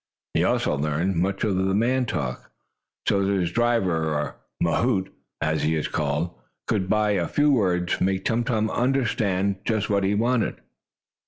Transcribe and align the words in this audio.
He 0.33 0.43
also 0.43 0.73
learned 0.75 1.17
much 1.17 1.43
of 1.43 1.55
the 1.57 1.75
man 1.75 2.07
talk, 2.07 2.49
so 3.07 3.23
that 3.23 3.39
his 3.39 3.51
driver, 3.51 4.15
or 4.15 4.37
mahoot, 4.59 5.09
as 5.41 5.61
he 5.61 5.75
is 5.75 5.87
called, 5.87 6.33
could, 6.65 6.89
by 6.89 7.11
a 7.11 7.27
few 7.27 7.51
words, 7.51 8.01
make 8.01 8.25
Tum 8.25 8.43
Tum 8.43 8.71
understand 8.71 9.57
just 9.63 9.91
what 9.91 10.01
was 10.03 10.15
wanted. 10.15 10.55